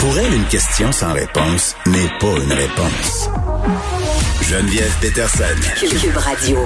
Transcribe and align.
Pour 0.00 0.16
elle, 0.18 0.32
une 0.32 0.46
question 0.46 0.90
sans 0.92 1.12
réponse 1.12 1.76
n'est 1.86 2.08
pas 2.18 2.42
une 2.42 2.52
réponse. 2.52 3.28
Geneviève 4.40 4.96
Peterson. 4.98 5.44
Cube 5.78 6.16
Radio. 6.16 6.58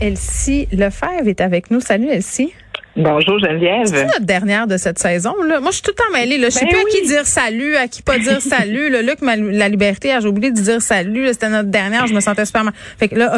Elsie 0.00 0.66
Lefebvre 0.72 1.28
est 1.28 1.40
avec 1.40 1.70
nous. 1.70 1.80
Salut 1.80 2.08
Elsie. 2.08 2.52
Bonjour 2.96 3.38
Geneviève. 3.40 3.86
C'est 3.86 4.04
notre 4.04 4.24
dernière 4.24 4.66
de 4.68 4.76
cette 4.76 4.98
saison. 5.00 5.34
Là. 5.42 5.58
Moi, 5.60 5.70
je 5.70 5.76
suis 5.76 5.82
tout 5.82 5.90
le 5.90 6.04
temps 6.04 6.12
mêlée. 6.18 6.38
Là. 6.38 6.46
Je 6.48 6.54
sais 6.54 6.64
Ben 6.64 6.70
plus 6.70 6.78
à 6.80 6.84
qui 6.84 7.06
dire 7.06 7.26
salut, 7.26 7.74
à 7.76 7.88
qui 7.88 8.02
pas 8.02 8.18
dire 8.18 8.40
salut. 8.40 8.88
Le 8.88 9.00
Luc, 9.02 9.20
ma- 9.20 9.34
la 9.36 9.68
liberté, 9.68 10.12
ah, 10.12 10.20
j'ai 10.20 10.28
oublié 10.28 10.50
de 10.52 10.56
dire 10.60 10.80
salut. 10.80 11.24
là. 11.24 11.32
C'était 11.32 11.48
notre 11.48 11.70
dernière. 11.70 12.06
Je 12.06 12.14
me 12.14 12.20
sentais 12.20 12.44
super 12.44 12.62
mal. 12.64 12.74
Fait 12.98 13.08
que 13.08 13.16
là, 13.16 13.32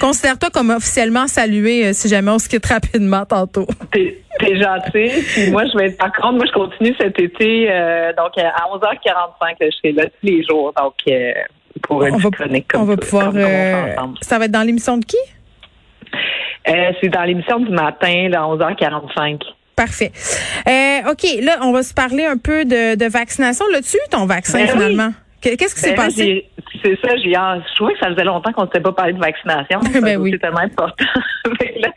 considère-toi 0.00 0.48
comme 0.50 0.70
officiellement 0.70 1.26
salué 1.26 1.86
euh, 1.88 1.92
si 1.92 2.08
jamais 2.08 2.30
on 2.30 2.38
se 2.38 2.48
quitte 2.48 2.64
rapidement 2.66 3.26
tantôt. 3.26 3.66
T'es 3.92 4.18
t'es 4.38 4.56
gentil. 4.56 5.22
Puis 5.34 5.50
moi, 5.50 5.64
je 5.70 5.76
vais 5.76 5.86
être 5.88 5.98
par 5.98 6.12
contre, 6.12 6.36
moi, 6.36 6.46
je 6.46 6.52
continue 6.52 6.94
cet 6.98 7.18
été. 7.20 7.70
euh, 7.70 8.12
donc, 8.14 8.38
à 8.38 8.64
11h45, 8.74 9.10
là, 9.42 9.54
je 9.60 9.76
serai 9.76 9.92
là 9.92 10.04
tous 10.06 10.10
les 10.26 10.42
jours. 10.42 10.72
Donc, 10.80 10.94
euh, 11.08 11.32
pour 11.82 12.02
une 12.04 12.14
On 12.14 12.18
va, 12.18 12.30
chronique 12.30 12.66
comme 12.68 12.80
on 12.82 12.84
va 12.84 12.96
pouvoir. 12.96 13.26
comme- 13.32 13.36
on 13.38 14.14
ça 14.22 14.38
va 14.38 14.46
être 14.46 14.50
dans 14.52 14.62
l'émission 14.62 14.96
de 14.96 15.04
qui? 15.04 15.16
Euh, 16.68 16.92
C'est 17.00 17.08
dans 17.08 17.22
l'émission 17.24 17.58
du 17.60 17.70
matin, 17.70 18.30
à 18.34 18.40
11h45. 18.42 19.40
Parfait. 19.76 20.12
Euh, 20.68 21.10
OK, 21.10 21.24
là, 21.42 21.58
on 21.62 21.72
va 21.72 21.82
se 21.82 21.94
parler 21.94 22.26
un 22.26 22.36
peu 22.36 22.64
de, 22.64 22.96
de 22.96 23.06
vaccination. 23.10 23.64
Eu 23.72 24.10
ton 24.10 24.26
vaccin 24.26 24.58
Ben 24.58 24.64
oui. 24.66 24.72
finalement? 24.72 25.10
Que- 25.42 25.56
Qu'est-ce 25.56 25.74
qui 25.74 25.80
s'est 25.80 25.94
Ben 25.94 26.04
passé? 26.04 26.46
C'est 26.82 26.98
ça, 27.00 27.16
j'ai 27.16 27.34
ah, 27.34 27.58
je 27.66 27.74
trouvais 27.76 27.94
que 27.94 27.98
ça 28.00 28.08
faisait 28.10 28.24
longtemps 28.24 28.52
qu'on 28.52 28.62
ne 28.62 28.66
s'était 28.66 28.80
pas 28.80 28.92
parlé 28.92 29.14
de 29.14 29.18
vaccination. 29.18 29.80
Ben 29.94 30.04
C'est 30.04 30.16
oui. 30.16 30.38
tellement 30.38 30.58
important. 30.60 31.04
Là, 31.80 31.88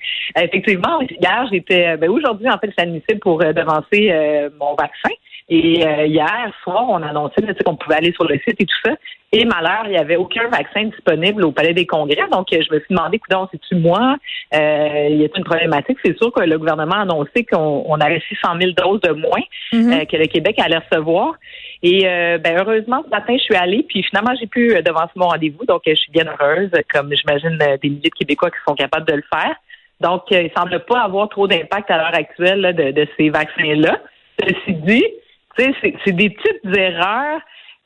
effectivement, 0.44 1.02
hier, 1.02 1.46
j'étais 1.52 1.98
ben 1.98 2.10
aujourd'hui, 2.10 2.50
en 2.50 2.58
fait, 2.58 2.72
c'est 2.78 2.84
admissible 2.84 3.20
pour 3.20 3.42
euh, 3.44 3.52
devancer 3.52 4.10
euh, 4.12 4.50
mon 4.60 4.76
vaccin. 4.76 5.10
Et 5.50 5.86
euh, 5.86 6.06
hier 6.06 6.52
soir, 6.64 6.86
on 6.90 7.02
annonçait 7.02 7.42
là, 7.42 7.54
tu 7.54 7.58
sais, 7.58 7.64
qu'on 7.64 7.76
pouvait 7.76 7.96
aller 7.98 8.14
sur 8.14 8.24
le 8.26 8.36
site 8.40 8.60
et 8.60 8.66
tout 8.66 8.78
ça. 8.86 8.92
Et 9.36 9.46
malheur, 9.46 9.82
il 9.86 9.92
n'y 9.92 9.98
avait 9.98 10.16
aucun 10.16 10.48
vaccin 10.48 10.84
disponible 10.84 11.44
au 11.44 11.52
Palais 11.52 11.74
des 11.74 11.86
Congrès. 11.88 12.28
Donc, 12.32 12.54
euh, 12.54 12.62
je 12.62 12.74
me 12.74 12.80
suis 12.80 12.88
demandé, 12.96 13.18
coudonc, 13.20 13.50
c'est-tu 13.52 13.76
moi? 13.76 14.16
Euh, 14.54 15.08
il 15.10 15.18
y 15.18 15.26
a 15.26 15.28
une 15.36 15.44
problématique? 15.44 15.98
C'est 16.06 16.16
sûr 16.18 16.32
que 16.32 16.42
le 16.44 16.58
gouvernement 16.58 16.96
a 16.96 17.02
annoncé 17.02 17.44
qu'on 17.44 17.84
on 17.88 18.00
avait 18.00 18.22
600 18.30 18.50
000 18.62 18.72
doses 18.78 19.02
de 19.02 19.12
moins 19.14 19.42
Mhm. 19.74 19.92
euh, 19.94 20.06
que 20.06 20.18
le 20.18 20.28
Québec 20.28 20.60
allait 20.60 20.78
recevoir. 20.78 21.34
Et 21.82 22.08
euh, 22.08 22.38
ben, 22.38 22.58
heureusement, 22.60 23.02
ce 23.04 23.10
matin, 23.10 23.34
je 23.36 23.44
suis 23.44 23.56
allée, 23.56 23.84
puis 23.84 24.04
finalement, 24.04 24.34
j'ai 24.40 24.48
pu 24.48 24.74
euh, 24.76 24.82
devancer 24.82 25.12
mon 25.16 25.28
rendez-vous. 25.28 25.66
Donc, 25.66 25.82
euh, 25.88 25.92
je 25.92 26.00
suis 26.00 26.12
bien 26.12 26.26
heureuse, 26.28 26.70
comme 26.94 27.12
j'imagine 27.14 27.58
des 27.82 27.90
milliers 27.90 28.10
de 28.10 28.16
Québécois 28.18 28.52
qui 28.52 28.58
sont 28.68 28.76
capables 28.76 29.08
de 29.08 29.16
le 29.16 29.24
faire. 29.34 29.56
Donc, 30.00 30.24
il 30.32 30.50
semble 30.56 30.80
pas 30.86 31.02
avoir 31.02 31.28
trop 31.30 31.48
d'impact 31.48 31.90
à 31.90 31.98
l'heure 31.98 32.16
actuelle 32.16 32.62
là, 32.62 32.72
de, 32.74 32.92
de 32.92 33.08
ces 33.18 33.30
vaccins-là. 33.30 34.00
Ceci 34.42 34.74
dit, 34.74 35.06
c'est- 35.58 35.94
c'est 36.06 36.12
des 36.16 36.30
petites 36.30 36.78
erreurs, 36.78 37.40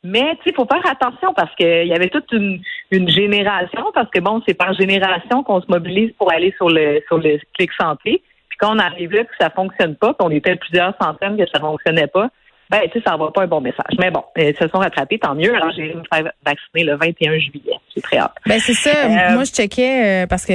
mais 0.04 0.22
tu 0.22 0.44
sais, 0.44 0.50
il 0.52 0.56
faut 0.56 0.68
faire 0.72 0.86
attention 0.90 1.34
parce 1.34 1.54
qu'il 1.56 1.88
y 1.88 1.94
avait 1.94 2.10
toute 2.10 2.32
une, 2.32 2.62
une 2.92 3.10
génération, 3.10 3.86
parce 3.94 4.10
que 4.10 4.20
bon, 4.20 4.42
c'est 4.48 4.54
par 4.54 4.74
génération 4.74 5.44
qu'on 5.44 5.62
se 5.62 5.66
mobilise 5.68 6.12
pour 6.18 6.32
aller 6.32 6.54
sur 6.58 6.70
le 6.70 7.02
sur 7.08 7.18
le 7.18 7.40
clic 7.58 7.72
santé. 7.80 8.22
Puis 8.50 8.58
quand 8.60 8.76
on 8.76 8.80
arrive 8.80 9.12
là, 9.12 9.24
que 9.24 9.34
ça 9.40 9.50
fonctionne 9.50 9.96
pas, 9.96 10.14
qu'on 10.14 10.30
était 10.30 10.56
plusieurs 10.56 10.94
centaines 11.02 11.38
que 11.38 11.46
ça 11.52 11.60
fonctionnait 11.60 12.08
pas, 12.08 12.30
ben 12.70 12.82
tu 12.92 13.00
sais, 13.00 13.04
ça 13.06 13.16
envoie 13.16 13.32
pas 13.32 13.44
un 13.44 13.48
bon 13.48 13.62
message. 13.62 13.96
Mais 13.98 14.12
bon, 14.12 14.24
ils 14.38 14.56
se 14.56 14.68
sont 14.68 14.80
rattrapés, 14.80 15.18
tant 15.20 15.36
mieux. 15.36 15.54
Alors 15.56 15.72
j'ai 15.76 15.94
me 15.94 16.04
faire 16.14 16.32
vacciner 16.46 16.84
le 16.84 16.96
21 16.96 17.40
juillet. 17.40 17.74
J'ai 17.96 18.02
très 18.02 18.18
hâte. 18.18 18.34
Ben 18.46 18.60
c'est 18.60 18.74
ça. 18.74 18.90
Euh, 19.06 19.34
Moi, 19.34 19.44
je 19.46 19.52
checkais 19.52 20.24
euh, 20.24 20.28
parce 20.28 20.46
que 20.46 20.54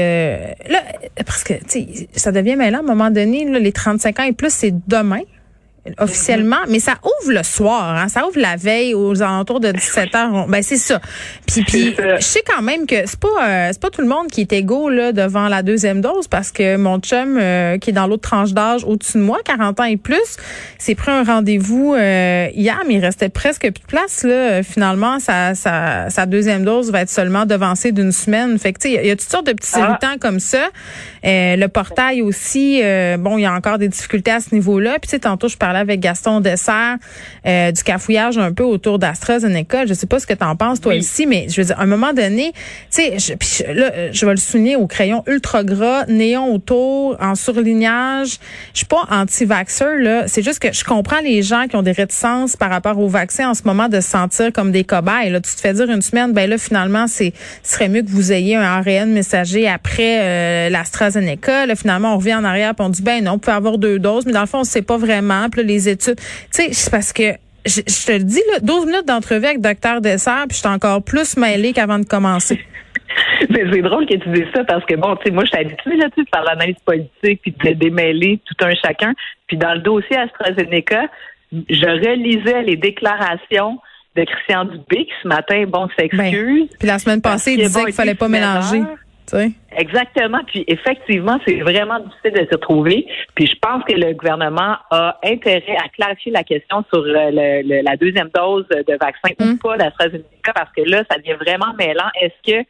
là, 0.70 0.78
parce 1.26 1.42
que 1.42 1.54
tu 1.54 1.80
sais, 1.94 2.08
ça 2.12 2.30
devient 2.32 2.56
mêlant 2.56 2.78
à 2.78 2.82
un 2.82 2.84
moment 2.94 3.10
donné. 3.10 3.44
Là, 3.46 3.58
les 3.58 3.72
35 3.72 4.20
ans 4.20 4.24
et 4.24 4.32
plus, 4.34 4.52
c'est 4.52 4.72
demain 4.88 5.20
officiellement, 5.98 6.58
mais 6.68 6.78
ça 6.78 6.94
ouvre 7.02 7.32
le 7.32 7.42
soir, 7.42 7.96
hein, 7.96 8.08
ça 8.08 8.26
ouvre 8.26 8.38
la 8.38 8.56
veille 8.56 8.94
aux 8.94 9.20
alentours 9.22 9.58
de 9.60 9.72
17 9.72 10.14
heures. 10.14 10.46
Ben 10.48 10.62
c'est 10.62 10.76
ça. 10.76 11.00
Puis 11.46 11.62
puis 11.64 11.94
je 11.98 12.22
sais 12.24 12.42
quand 12.46 12.62
même 12.62 12.86
que 12.86 12.96
c'est 13.06 13.18
pas 13.18 13.28
euh, 13.48 13.68
c'est 13.72 13.80
pas 13.80 13.90
tout 13.90 14.00
le 14.00 14.06
monde 14.06 14.28
qui 14.28 14.42
est 14.42 14.52
égaux 14.52 14.88
là 14.90 15.12
devant 15.12 15.48
la 15.48 15.62
deuxième 15.62 16.00
dose 16.00 16.28
parce 16.28 16.52
que 16.52 16.76
mon 16.76 16.98
chum 17.00 17.36
euh, 17.40 17.78
qui 17.78 17.90
est 17.90 17.92
dans 17.92 18.06
l'autre 18.06 18.28
tranche 18.28 18.52
d'âge 18.52 18.84
au-dessus 18.84 19.18
de 19.18 19.22
moi, 19.24 19.38
40 19.44 19.80
ans 19.80 19.84
et 19.84 19.96
plus, 19.96 20.36
s'est 20.78 20.94
pris 20.94 21.10
un 21.10 21.24
rendez-vous 21.24 21.94
euh, 21.94 22.46
hier, 22.54 22.80
mais 22.86 22.94
il 22.94 23.00
restait 23.00 23.28
presque 23.28 23.62
plus 23.62 23.82
de 23.82 23.86
place 23.86 24.22
là. 24.22 24.62
Finalement, 24.62 25.18
sa 25.18 25.54
sa, 25.56 26.10
sa 26.10 26.26
deuxième 26.26 26.64
dose 26.64 26.92
va 26.92 27.00
être 27.02 27.10
seulement 27.10 27.44
devancée 27.44 27.90
d'une 27.92 28.12
semaine. 28.12 28.56
Fait 28.58 28.72
que 28.72 28.78
tu 28.78 28.88
sais, 28.88 28.94
il 28.94 28.94
y 28.94 28.98
a- 28.98 29.02
il 29.02 29.08
y, 29.08 29.10
a 29.10 29.16
toutes 29.16 29.28
sortes 29.28 29.46
de 29.46 29.52
petits 29.52 29.70
Ah. 29.74 29.80
irritants 29.88 30.18
comme 30.20 30.38
ça. 30.38 30.68
Euh, 31.24 31.56
le 31.56 31.66
portail 31.68 32.22
aussi, 32.22 32.80
euh, 32.82 33.16
bon, 33.16 33.36
il 33.38 33.42
y 33.42 33.46
a 33.46 33.52
encore 33.52 33.78
des 33.78 33.88
difficultés 33.88 34.30
à 34.30 34.40
ce 34.40 34.54
niveau-là. 34.54 34.92
Puis 35.00 35.08
tu 35.08 35.08
sais, 35.10 35.18
tantôt 35.18 35.48
je 35.48 35.56
parlais 35.56 35.71
avec 35.76 36.00
Gaston 36.00 36.40
Dessert 36.40 36.96
euh, 37.46 37.72
du 37.72 37.82
cafouillage 37.82 38.38
un 38.38 38.52
peu 38.52 38.64
autour 38.64 38.98
d'AstraZeneca. 38.98 39.86
Je 39.86 39.94
sais 39.94 40.06
pas 40.06 40.18
ce 40.18 40.26
que 40.26 40.34
tu 40.34 40.44
en 40.44 40.56
penses 40.56 40.80
toi 40.80 40.92
Oui. 40.92 40.98
ici, 40.98 41.26
mais 41.26 41.46
je 41.48 41.60
veux 41.60 41.66
dire, 41.66 41.78
à 41.78 41.82
un 41.82 41.86
moment 41.86 42.12
donné, 42.12 42.52
tu 42.90 43.02
sais, 43.02 43.18
je, 43.18 43.72
là, 43.72 43.90
euh, 43.94 44.08
je 44.12 44.26
vais 44.26 44.32
le 44.32 44.38
souligner 44.38 44.76
au 44.76 44.86
crayon 44.86 45.22
ultra 45.26 45.64
gras, 45.64 46.06
néon 46.06 46.54
autour, 46.54 47.16
en 47.20 47.34
surlignage. 47.34 48.38
Je 48.72 48.78
suis 48.78 48.86
pas 48.86 49.04
anti-vaxxeur 49.10 49.98
là. 49.98 50.28
C'est 50.28 50.42
juste 50.42 50.58
que 50.58 50.72
je 50.72 50.84
comprends 50.84 51.20
les 51.20 51.42
gens 51.42 51.66
qui 51.68 51.76
ont 51.76 51.82
des 51.82 51.92
réticences 51.92 52.56
par 52.56 52.70
rapport 52.70 52.98
au 52.98 53.08
vaccin 53.08 53.50
en 53.50 53.54
ce 53.54 53.62
moment 53.64 53.88
de 53.88 54.00
se 54.00 54.08
sentir 54.08 54.52
comme 54.52 54.72
des 54.72 54.84
cobayes. 54.84 55.30
Là, 55.30 55.40
tu 55.40 55.54
te 55.54 55.60
fais 55.60 55.72
dire 55.74 55.90
une 55.90 56.02
semaine, 56.02 56.32
ben 56.32 56.48
là 56.48 56.58
finalement, 56.58 57.06
c'est 57.06 57.32
ce 57.62 57.72
serait 57.72 57.88
mieux 57.88 58.02
que 58.02 58.10
vous 58.10 58.32
ayez 58.32 58.56
un 58.56 58.62
ARN 58.62 59.10
messager 59.12 59.68
après 59.68 60.20
euh, 60.20 60.68
l'AstraZeneca. 60.70 61.66
Là, 61.66 61.74
finalement, 61.74 62.14
on 62.14 62.18
revient 62.18 62.34
en 62.34 62.44
arrière 62.44 62.74
puis 62.74 62.84
on 62.84 62.90
dit 62.90 63.02
ben 63.02 63.24
non, 63.24 63.32
on 63.32 63.38
peut 63.38 63.52
avoir 63.52 63.78
deux 63.78 63.98
doses, 63.98 64.26
mais 64.26 64.32
dans 64.32 64.40
le 64.40 64.46
fond, 64.46 64.60
on 64.60 64.64
sait 64.64 64.82
pas 64.82 64.96
vraiment. 64.96 65.48
Puis 65.50 65.61
là, 65.62 65.66
les 65.66 65.88
études, 65.88 66.16
tu 66.16 66.24
sais, 66.50 66.72
c'est 66.72 66.90
parce 66.90 67.12
que 67.12 67.32
je, 67.64 67.80
je 67.86 68.06
te 68.06 68.12
le 68.12 68.24
dis, 68.24 68.42
là, 68.52 68.60
12 68.60 68.86
minutes 68.86 69.06
d'entrevue 69.06 69.46
avec 69.46 69.60
Docteur 69.60 70.00
Dessert, 70.00 70.44
puis 70.48 70.56
je 70.56 70.60
suis 70.60 70.68
encore 70.68 71.02
plus 71.02 71.36
mêlée 71.36 71.72
qu'avant 71.72 71.98
de 71.98 72.04
commencer. 72.04 72.60
Mais 73.50 73.64
c'est 73.70 73.82
drôle 73.82 74.06
que 74.06 74.14
tu 74.14 74.28
dises 74.30 74.46
ça 74.54 74.64
parce 74.64 74.84
que 74.86 74.94
bon, 74.94 75.16
tu 75.16 75.24
sais, 75.24 75.30
moi, 75.30 75.44
je 75.44 75.50
suis 75.50 75.58
habituée 75.58 75.96
là, 75.96 76.06
tu 76.10 76.20
sais, 76.20 76.22
de 76.22 76.28
faire 76.34 76.44
l'analyse 76.44 76.76
politique 76.84 77.40
puis 77.42 77.54
de 77.64 77.74
démêler 77.74 78.40
tout 78.44 78.64
un 78.64 78.74
chacun. 78.74 79.12
Puis 79.46 79.56
dans 79.56 79.74
le 79.74 79.80
dossier 79.80 80.16
AstraZeneca, 80.16 81.06
je 81.52 82.08
relisais 82.08 82.62
les 82.62 82.76
déclarations 82.76 83.78
de 84.16 84.24
Christian 84.24 84.64
Dubé 84.64 85.06
qui 85.06 85.12
ce 85.22 85.28
matin, 85.28 85.64
bon, 85.66 85.88
s'excuse. 85.98 86.68
Puis 86.78 86.88
la 86.88 86.98
semaine 86.98 87.20
passée, 87.20 87.52
il 87.52 87.58
disait 87.58 87.80
bon, 87.80 87.84
qu'il 87.84 87.94
fallait 87.94 88.14
pas 88.14 88.28
mélanger. 88.28 88.82
Exactement. 89.76 90.40
Puis 90.46 90.64
effectivement, 90.66 91.38
c'est 91.46 91.60
vraiment 91.60 91.98
difficile 92.00 92.32
de 92.42 92.46
se 92.50 92.54
retrouver. 92.54 93.06
Puis 93.34 93.46
je 93.46 93.56
pense 93.60 93.82
que 93.84 93.92
le 93.94 94.12
gouvernement 94.14 94.76
a 94.90 95.18
intérêt 95.24 95.76
à 95.76 95.88
clarifier 95.88 96.32
la 96.32 96.44
question 96.44 96.84
sur 96.92 97.02
le- 97.02 97.30
le- 97.62 97.82
la 97.82 97.96
deuxième 97.96 98.28
dose 98.34 98.66
de 98.68 98.92
vaccin 99.00 99.30
ou 99.40 99.56
pas 99.56 99.76
d'AstraZeneca 99.76 100.52
parce 100.54 100.70
que 100.76 100.82
là, 100.82 101.02
ça 101.10 101.18
devient 101.18 101.36
vraiment 101.40 101.72
mêlant. 101.78 102.08
Est-ce 102.20 102.52
que 102.52 102.66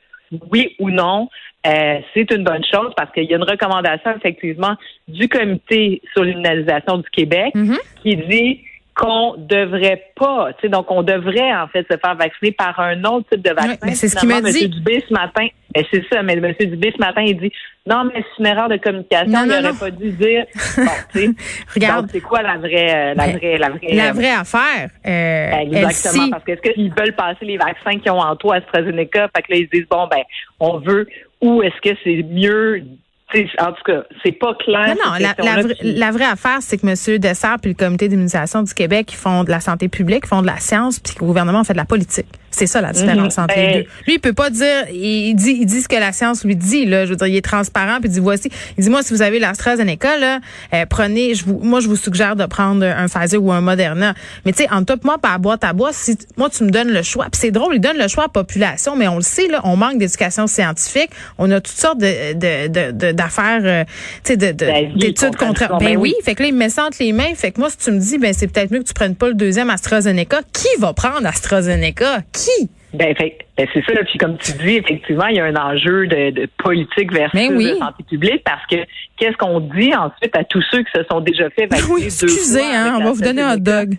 oui 0.50 0.74
ou 0.78 0.90
non, 0.90 1.28
euh, 1.66 1.98
c'est 2.14 2.30
une 2.30 2.44
bonne 2.44 2.64
chose? 2.64 2.92
Parce 2.96 3.12
qu'il 3.12 3.24
y 3.24 3.34
a 3.34 3.36
une 3.36 3.42
recommandation 3.44 4.12
effectivement 4.16 4.76
du 5.08 5.28
comité 5.28 6.00
sur 6.12 6.22
l'immunisation 6.24 6.98
du 6.98 7.10
Québec 7.10 7.52
Mhm. 7.54 7.76
qui 8.02 8.16
dit 8.16 8.60
qu'on 8.94 9.34
devrait 9.38 10.02
pas, 10.16 10.52
tu 10.54 10.62
sais, 10.62 10.68
donc 10.68 10.90
on 10.90 11.02
devrait 11.02 11.54
en 11.54 11.66
fait 11.68 11.86
se 11.90 11.96
faire 11.96 12.14
vacciner 12.14 12.52
par 12.52 12.78
un 12.78 13.02
autre 13.04 13.28
type 13.30 13.42
de 13.42 13.50
vaccin. 13.50 13.76
Mais 13.82 13.94
c'est 13.94 14.08
ce 14.08 14.16
qu'il 14.16 14.28
m'a 14.28 14.40
dit. 14.42 14.64
M. 14.64 14.70
Dubé 14.70 15.04
ce 15.08 15.12
matin, 15.12 15.46
c'est 15.90 16.04
ça, 16.12 16.22
mais 16.22 16.34
M. 16.34 16.52
Dubé 16.60 16.92
ce 16.94 16.98
matin, 17.00 17.22
il 17.22 17.38
dit 17.38 17.52
non, 17.84 18.04
mais 18.04 18.14
c'est 18.22 18.38
une 18.40 18.46
erreur 18.46 18.68
de 18.68 18.76
communication, 18.76 19.30
Non, 19.32 19.40
il 19.44 19.48
n'aurait 19.48 19.78
pas 19.78 19.90
dû 19.90 20.10
dire. 20.12 20.44
Bon, 20.76 20.82
tu 21.12 21.18
sais, 21.20 21.30
Regarde. 21.74 22.08
c'est 22.12 22.20
quoi 22.20 22.42
la 22.42 22.56
vraie, 22.58 22.94
euh, 22.94 23.14
la 23.14 23.26
Ben, 23.26 23.36
vraie, 23.38 23.58
la 23.58 23.68
vraie, 23.70 23.92
La 23.94 24.12
vraie 24.12 24.30
affaire, 24.30 24.90
euh, 25.06 25.50
Exactement, 25.62 26.30
parce 26.30 26.44
que 26.44 26.52
est-ce 26.52 26.60
qu'ils 26.60 26.92
veulent 26.94 27.14
passer 27.16 27.44
les 27.44 27.56
vaccins 27.56 27.98
qui 27.98 28.08
ont 28.10 28.20
en 28.20 28.36
toi 28.36 28.56
AstraZeneca, 28.56 29.28
fait 29.34 29.42
que 29.42 29.52
là, 29.52 29.58
ils 29.58 29.66
se 29.66 29.70
disent, 29.70 29.88
bon, 29.90 30.06
ben, 30.08 30.22
on 30.60 30.78
veut, 30.78 31.08
ou 31.40 31.62
est-ce 31.62 31.80
que 31.80 31.96
c'est 32.04 32.22
mieux, 32.22 32.84
en 33.60 33.72
tout 33.72 33.82
cas, 33.84 34.02
c'est 34.22 34.32
pas 34.32 34.54
clair. 34.54 34.94
Non, 35.04 35.12
non, 35.12 35.12
la, 35.18 35.62
vraie- 35.62 35.74
puis- 35.74 35.94
la 35.94 36.10
vraie 36.10 36.24
affaire, 36.26 36.58
c'est 36.60 36.78
que 36.78 36.86
M. 36.86 37.18
Dessert 37.18 37.56
puis 37.60 37.70
le 37.72 37.76
comité 37.76 38.08
d'immunisation 38.08 38.62
du 38.62 38.74
Québec, 38.74 39.12
ils 39.12 39.16
font 39.16 39.44
de 39.44 39.50
la 39.50 39.60
santé 39.60 39.88
publique, 39.88 40.24
ils 40.24 40.28
font 40.28 40.42
de 40.42 40.46
la 40.46 40.58
science, 40.58 40.98
puis 41.00 41.14
que 41.14 41.20
le 41.20 41.26
gouvernement 41.26 41.64
fait 41.64 41.72
de 41.72 41.78
la 41.78 41.84
politique. 41.84 42.26
C'est 42.52 42.66
ça 42.68 42.80
la 42.80 42.92
différence 42.92 43.36
Mhm. 43.38 43.44
entre 43.44 43.54
les 43.56 43.62
Ben- 43.66 43.74
deux. 43.82 43.86
Lui, 44.06 44.14
il 44.14 44.18
peut 44.20 44.32
pas 44.32 44.50
dire, 44.50 44.86
il 44.92 45.34
dit, 45.34 45.56
il 45.60 45.66
dit 45.66 45.80
ce 45.82 45.88
que 45.88 45.96
la 45.96 46.12
science 46.12 46.44
lui 46.44 46.54
dit, 46.54 46.84
là. 46.86 47.04
Je 47.06 47.10
veux 47.10 47.16
dire, 47.16 47.26
il 47.26 47.36
est 47.36 47.44
transparent, 47.44 47.98
puis 48.00 48.08
il 48.08 48.12
dit, 48.12 48.20
voici, 48.20 48.50
il 48.78 48.84
dit, 48.84 48.90
moi, 48.90 49.02
si 49.02 49.12
vous 49.12 49.22
avez 49.22 49.38
l'AstraZeneca, 49.40 50.16
là, 50.18 50.38
euh, 50.74 50.84
prenez, 50.88 51.34
je 51.34 51.44
vous, 51.44 51.58
moi, 51.62 51.80
je 51.80 51.88
vous 51.88 51.96
suggère 51.96 52.36
de 52.36 52.46
prendre 52.46 52.84
un 52.86 53.08
Pfizer 53.08 53.42
ou 53.42 53.50
un 53.52 53.60
Moderna. 53.60 54.14
Mais 54.44 54.52
tu 54.52 54.62
sais, 54.62 54.68
toi 54.68 54.96
et 54.96 55.06
moi, 55.06 55.18
par 55.18 55.38
boîte 55.40 55.64
à 55.64 55.72
bois, 55.72 55.90
si, 55.92 56.16
moi, 56.36 56.48
tu 56.50 56.62
me 56.64 56.70
donnes 56.70 56.90
le 56.92 57.02
choix, 57.02 57.24
puis 57.32 57.40
c'est 57.40 57.50
drôle, 57.50 57.74
il 57.74 57.80
donne 57.80 57.96
le 57.98 58.06
choix 58.08 58.24
à 58.24 58.26
la 58.26 58.32
population, 58.32 58.96
mais 58.96 59.08
on 59.08 59.16
le 59.16 59.22
sait, 59.22 59.48
là, 59.48 59.60
on 59.64 59.76
manque 59.76 59.98
d'éducation 59.98 60.46
scientifique, 60.46 61.10
on 61.38 61.50
a 61.50 61.60
toutes 61.60 61.76
sortes 61.76 61.98
de, 61.98 62.34
de, 62.34 62.68
de, 62.68 62.90
de- 62.92 63.12
d'affaires, 63.12 63.60
euh, 63.64 63.84
tu 64.24 64.32
sais, 64.32 64.36
D'avis, 64.36 64.94
d'études 64.96 65.36
contre, 65.36 65.68
ben 65.68 65.78
ben 65.78 65.96
oui, 65.96 66.14
oui. 66.14 66.14
fait 66.24 66.34
que 66.34 66.42
là, 66.42 66.48
il 66.48 66.52
me 66.54 66.58
met 66.58 66.68
ça 66.68 66.84
entre 66.86 66.98
les 67.00 67.12
mains. 67.12 67.34
Fait 67.34 67.50
que 67.52 67.60
moi, 67.60 67.70
si 67.70 67.78
tu 67.78 67.90
me 67.92 67.98
dis, 67.98 68.18
ben 68.18 68.34
c'est 68.36 68.46
peut-être 68.48 68.70
mieux 68.70 68.80
que 68.80 68.88
tu 68.88 68.92
prennes 68.94 69.14
pas 69.14 69.28
le 69.28 69.34
deuxième 69.34 69.70
AstraZeneca, 69.70 70.40
qui 70.52 70.68
va 70.78 70.92
prendre 70.92 71.26
AstraZeneca? 71.26 72.22
Qui? 72.32 72.41
Ben, 72.94 73.14
ben, 73.18 73.30
c'est 73.56 73.84
ça. 73.84 74.04
Puis 74.04 74.18
comme 74.18 74.36
tu 74.36 74.52
dis, 74.52 74.76
effectivement, 74.76 75.26
il 75.26 75.36
y 75.36 75.40
a 75.40 75.44
un 75.44 75.56
enjeu 75.56 76.06
de, 76.06 76.30
de 76.30 76.48
politique 76.58 77.12
versus 77.12 77.32
Ben 77.32 77.56
oui. 77.56 77.72
de 77.72 77.76
santé 77.76 78.02
publique 78.08 78.44
parce 78.44 78.64
que 78.66 78.76
qu'est-ce 79.16 79.36
qu'on 79.38 79.60
dit 79.60 79.94
ensuite 79.94 80.36
à 80.36 80.44
tous 80.44 80.62
ceux 80.70 80.82
qui 80.82 80.92
se 80.94 81.04
sont 81.10 81.20
déjà 81.20 81.48
fait 81.50 81.66
vacciner 81.66 81.94
Oui, 81.94 82.00
deux 82.02 82.06
excusez, 82.06 82.60
fois 82.60 82.68
hein, 82.74 82.96
on 83.00 83.04
va 83.04 83.12
vous 83.12 83.22
donner 83.22 83.42
un 83.42 83.56
dog. 83.56 83.96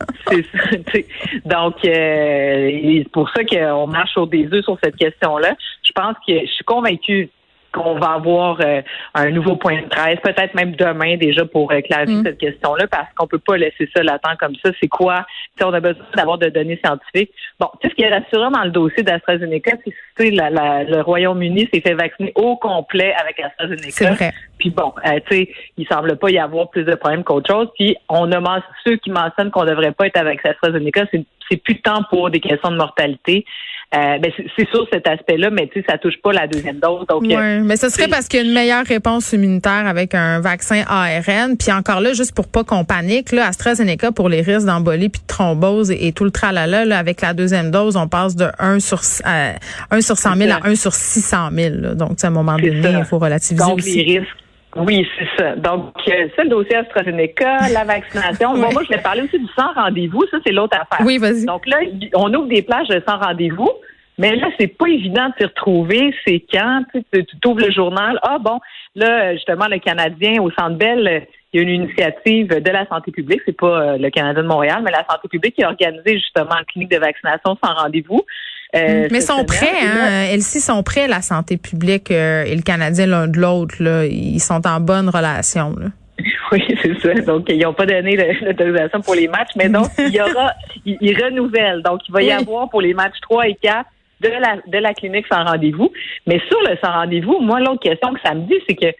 c'est 0.28 0.44
ça. 0.52 0.98
Donc, 1.44 1.76
euh, 1.84 2.70
c'est 3.02 3.08
pour 3.12 3.30
ça 3.30 3.44
qu'on 3.44 3.86
marche 3.86 4.16
au 4.16 4.26
des 4.26 4.48
œufs 4.52 4.64
sur 4.64 4.76
cette 4.82 4.96
question-là. 4.96 5.54
Je 5.86 5.92
pense 5.92 6.16
que 6.26 6.40
je 6.40 6.50
suis 6.50 6.64
convaincue 6.64 7.30
qu'on 7.74 7.98
va 7.98 8.12
avoir 8.12 8.58
euh, 8.60 8.80
un 9.14 9.30
nouveau 9.30 9.56
point 9.56 9.82
de 9.82 9.88
presse, 9.88 10.18
peut-être 10.22 10.54
même 10.54 10.76
demain 10.76 11.16
déjà 11.16 11.44
pour 11.44 11.72
euh, 11.72 11.80
clarifier 11.80 12.20
mm. 12.20 12.24
cette 12.24 12.38
question-là, 12.38 12.86
parce 12.86 13.08
qu'on 13.16 13.26
peut 13.26 13.38
pas 13.38 13.56
laisser 13.56 13.88
ça 13.94 14.02
l'attendre 14.02 14.36
comme 14.38 14.54
ça. 14.64 14.70
C'est 14.80 14.88
quoi? 14.88 15.26
Si 15.58 15.64
on 15.64 15.72
a 15.72 15.80
besoin 15.80 16.04
d'avoir 16.14 16.38
de 16.38 16.48
données 16.48 16.80
scientifiques. 16.84 17.32
Bon, 17.58 17.68
tu 17.80 17.88
sais, 17.88 17.90
ce 17.90 17.94
qui 17.96 18.02
est 18.02 18.14
rassurant 18.14 18.50
dans 18.50 18.64
le 18.64 18.70
dossier 18.70 19.02
d'AstraZeneca, 19.02 19.72
c'est 19.84 19.92
que 20.16 20.24
le 20.24 21.00
Royaume-Uni 21.02 21.68
s'est 21.72 21.80
fait 21.80 21.94
vacciner 21.94 22.32
au 22.36 22.56
complet 22.56 23.14
avec 23.20 23.40
AstraZeneca. 23.40 23.90
C'est 23.90 24.10
vrai. 24.10 24.32
Puis 24.58 24.70
bon, 24.70 24.92
euh, 25.06 25.18
tu 25.28 25.36
sais, 25.36 25.48
il 25.76 25.86
semble 25.86 26.16
pas 26.16 26.30
y 26.30 26.38
avoir 26.38 26.70
plus 26.70 26.84
de 26.84 26.94
problèmes 26.94 27.24
qu'autre 27.24 27.52
chose. 27.52 27.68
Puis 27.76 27.96
on 28.08 28.30
a 28.32 28.62
ceux 28.86 28.96
qui 28.96 29.10
mentionnent 29.10 29.50
qu'on 29.50 29.64
devrait 29.64 29.92
pas 29.92 30.06
être 30.06 30.16
avec 30.16 30.44
AstraZeneca, 30.46 31.04
c'est 31.10 31.24
c'est 31.50 31.56
plus 31.56 31.80
tant 31.80 32.02
pour 32.10 32.30
des 32.30 32.40
questions 32.40 32.70
de 32.70 32.76
mortalité. 32.76 33.44
Euh, 33.94 34.18
ben 34.18 34.32
c'est 34.56 34.68
sûr 34.70 34.88
cet 34.92 35.06
aspect-là, 35.06 35.50
mais 35.50 35.68
tu 35.68 35.80
sais, 35.80 35.86
ça 35.88 35.98
touche 35.98 36.16
pas 36.20 36.32
la 36.32 36.48
deuxième 36.48 36.80
dose. 36.80 37.06
Donc, 37.06 37.22
oui, 37.22 37.36
mais 37.62 37.76
ce 37.76 37.88
serait 37.88 38.08
parce 38.08 38.26
qu'il 38.26 38.40
y 38.40 38.42
a 38.42 38.46
une 38.46 38.52
meilleure 38.52 38.84
réponse 38.84 39.32
immunitaire 39.32 39.86
avec 39.86 40.14
un 40.16 40.40
vaccin 40.40 40.82
ARN. 40.88 41.56
Puis 41.56 41.70
encore 41.70 42.00
là, 42.00 42.12
juste 42.12 42.34
pour 42.34 42.48
pas 42.48 42.64
qu'on 42.64 42.84
panique, 42.84 43.30
là, 43.30 43.46
AstraZeneca 43.46 44.10
pour 44.10 44.28
les 44.28 44.40
risques 44.40 44.66
d'embolie 44.66 45.10
puis 45.10 45.20
de 45.20 45.26
thrombose 45.26 45.92
et, 45.92 46.12
tout 46.12 46.24
le 46.24 46.32
tralala, 46.32 46.84
là, 46.84 46.98
avec 46.98 47.20
la 47.20 47.34
deuxième 47.34 47.70
dose, 47.70 47.96
on 47.96 48.08
passe 48.08 48.34
de 48.34 48.46
1 48.58 48.80
sur 48.80 49.00
euh, 49.26 49.52
1 49.90 50.00
sur 50.00 50.16
100 50.16 50.36
000 50.36 50.50
à 50.50 50.66
1 50.66 50.74
sur 50.74 50.92
600 50.92 51.50
000. 51.52 51.74
Là. 51.76 51.94
Donc, 51.94 52.12
à 52.20 52.26
un 52.26 52.30
moment 52.30 52.56
donné, 52.56 52.98
il 52.98 53.04
faut 53.04 53.18
relativiser 53.18 53.64
donc, 53.64 53.82
Les 53.84 54.18
risques 54.18 54.43
oui, 54.76 55.06
c'est 55.18 55.42
ça. 55.42 55.56
Donc, 55.56 55.92
c'est 56.04 56.44
le 56.44 56.48
dossier 56.48 56.76
AstraZeneca, 56.76 57.68
la 57.72 57.84
vaccination. 57.84 58.56
moi, 58.56 58.82
je 58.82 58.88
vais 58.88 59.02
parler 59.02 59.22
aussi 59.22 59.38
du 59.38 59.46
sans 59.56 59.72
rendez-vous. 59.72 60.24
Ça, 60.30 60.38
c'est 60.44 60.52
l'autre 60.52 60.76
affaire. 60.76 61.06
Oui, 61.06 61.18
vas-y. 61.18 61.44
Donc 61.44 61.66
là, 61.66 61.78
on 62.14 62.32
ouvre 62.34 62.48
des 62.48 62.62
plages 62.62 62.88
de 62.88 63.00
sans 63.06 63.18
rendez-vous. 63.18 63.70
Mais 64.18 64.36
là, 64.36 64.48
c'est 64.58 64.68
pas 64.68 64.88
évident 64.88 65.28
de 65.28 65.34
s'y 65.38 65.44
retrouver. 65.44 66.14
C'est 66.26 66.44
quand? 66.52 66.84
Tu, 66.94 67.24
tu 67.24 67.48
ouvres 67.48 67.60
le 67.60 67.70
journal. 67.72 68.18
Ah 68.22 68.38
bon, 68.40 68.60
là, 68.94 69.34
justement, 69.34 69.66
le 69.68 69.78
Canadien 69.78 70.40
au 70.40 70.50
Centre 70.52 70.76
Bell, 70.76 71.26
il 71.54 71.58
y 71.58 71.60
a 71.60 71.62
une 71.62 71.82
initiative 71.82 72.48
de 72.48 72.70
la 72.70 72.84
santé 72.86 73.12
publique. 73.12 73.40
C'est 73.46 73.56
pas 73.56 73.66
euh, 73.92 73.96
le 73.96 74.10
Canadien 74.10 74.42
de 74.42 74.48
Montréal, 74.48 74.82
mais 74.84 74.90
la 74.90 75.06
santé 75.08 75.28
publique 75.28 75.54
qui 75.54 75.62
a 75.62 75.68
organisé 75.68 76.18
justement 76.18 76.58
une 76.58 76.64
clinique 76.66 76.90
de 76.90 76.98
vaccination 76.98 77.56
sans 77.64 77.74
rendez-vous. 77.74 78.22
Euh, 78.74 79.06
mais 79.12 79.20
sont 79.20 79.44
prêts, 79.44 79.70
hein? 79.80 80.24
Elsie 80.32 80.60
sont 80.60 80.82
prêts, 80.82 81.06
la 81.06 81.22
santé 81.22 81.56
publique 81.56 82.10
euh, 82.10 82.42
et 82.42 82.56
le 82.56 82.62
Canadien 82.62 83.06
l'un 83.06 83.28
de 83.28 83.38
l'autre. 83.38 83.76
Là. 83.78 84.04
Ils 84.04 84.40
sont 84.40 84.66
en 84.66 84.80
bonne 84.80 85.08
relation. 85.08 85.74
Là. 85.78 85.86
Oui, 86.52 86.62
c'est 86.82 87.00
ça. 87.00 87.14
Donc, 87.22 87.46
ils 87.48 87.58
n'ont 87.58 87.72
pas 87.72 87.86
donné 87.86 88.16
l'autorisation 88.42 89.00
pour 89.00 89.14
les 89.14 89.26
matchs, 89.26 89.52
mais 89.56 89.68
donc, 89.68 89.86
il 89.98 90.14
y 90.14 90.20
aura, 90.20 90.52
ils, 90.84 91.16
renouvellent. 91.16 91.82
Donc, 91.82 92.00
il 92.06 92.12
va 92.12 92.22
y 92.22 92.30
avoir 92.30 92.68
pour 92.68 92.80
les 92.80 92.94
matchs 92.94 93.18
3 93.22 93.48
et 93.48 93.54
4 93.54 93.84
de 94.20 94.28
la, 94.28 94.56
de 94.66 94.78
la 94.78 94.92
clinique 94.92 95.26
sans 95.32 95.42
rendez-vous. 95.42 95.90
Mais 96.26 96.38
sur 96.48 96.60
le 96.60 96.76
sans 96.84 96.92
rendez-vous, 96.92 97.38
moi, 97.40 97.60
l'autre 97.60 97.80
question 97.80 98.12
que 98.12 98.20
ça 98.22 98.34
me 98.34 98.42
dit, 98.42 98.60
c'est 98.68 98.76
que, 98.76 98.92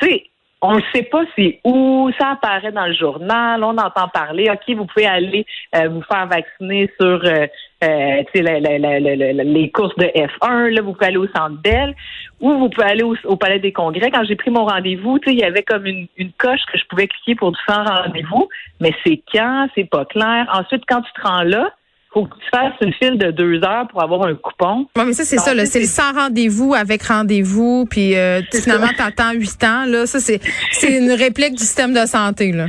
tu 0.00 0.06
sais, 0.06 0.24
on 0.64 0.76
ne 0.76 0.82
sait 0.94 1.02
pas 1.02 1.24
c'est 1.36 1.60
où, 1.64 2.08
ça 2.18 2.30
apparaît 2.30 2.70
dans 2.70 2.86
le 2.86 2.94
journal, 2.94 3.62
on 3.64 3.76
entend 3.76 4.08
parler, 4.08 4.48
OK, 4.48 4.76
vous 4.76 4.86
pouvez 4.86 5.06
aller 5.06 5.44
euh, 5.74 5.88
vous 5.88 6.02
faire 6.02 6.28
vacciner 6.28 6.88
sur 7.00 7.20
euh, 7.24 7.46
euh, 7.82 8.22
les 8.32 9.70
courses 9.74 9.96
de 9.96 10.04
F1, 10.04 10.68
là, 10.68 10.82
vous 10.82 10.92
pouvez 10.92 11.06
aller 11.06 11.16
au 11.16 11.26
Centre 11.26 11.60
Bell, 11.60 11.96
ou 12.40 12.52
vous 12.52 12.68
pouvez 12.68 12.86
aller 12.86 13.02
au, 13.02 13.36
Palais 13.36 13.58
des 13.58 13.72
Congrès. 13.72 14.12
Quand 14.12 14.22
j'ai 14.24 14.36
pris 14.36 14.52
mon 14.52 14.64
rendez-vous, 14.64 15.18
il 15.26 15.40
y 15.40 15.42
avait 15.42 15.64
comme 15.64 15.84
une, 15.84 16.06
une, 16.16 16.30
coche 16.32 16.60
que 16.72 16.78
je 16.78 16.84
pouvais 16.86 17.08
cliquer 17.08 17.34
pour 17.34 17.50
du 17.50 17.58
sans 17.68 17.84
rendez-vous, 17.84 18.48
mais 18.80 18.94
c'est 19.04 19.20
quand, 19.32 19.66
c'est 19.74 19.90
pas 19.90 20.04
clair. 20.04 20.46
Ensuite, 20.54 20.84
quand 20.88 21.02
tu 21.02 21.12
te 21.12 21.26
rends 21.26 21.42
là, 21.42 21.72
faut 22.12 22.26
que 22.26 22.34
tu 22.34 22.48
fasses 22.52 22.74
une 22.80 22.92
file 22.94 23.18
de 23.18 23.30
deux 23.30 23.62
heures 23.64 23.86
pour 23.88 24.02
avoir 24.02 24.26
un 24.26 24.34
coupon. 24.34 24.86
Oui, 24.96 25.02
mais 25.06 25.12
ça, 25.12 25.24
c'est 25.24 25.38
ça, 25.38 25.52
c'est 25.64 25.80
le 25.80 25.86
sans 25.86 26.12
rendez-vous 26.12 26.74
avec 26.74 27.02
rendez-vous, 27.02 27.86
puis 27.90 28.16
euh, 28.16 28.40
finalement, 28.52 28.88
t'attends 28.96 29.32
huit 29.32 29.62
ans. 29.64 29.84
Là, 29.86 30.06
ça, 30.06 30.20
c'est, 30.20 30.40
c'est 30.70 30.98
une 30.98 31.12
réplique 31.12 31.52
du 31.52 31.62
système 31.62 31.92
de 31.92 32.06
santé. 32.06 32.52
Là. 32.52 32.66